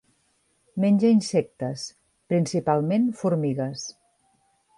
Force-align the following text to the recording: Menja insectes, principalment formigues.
Menja 0.85 1.11
insectes, 1.17 1.83
principalment 2.35 3.07
formigues. 3.21 3.87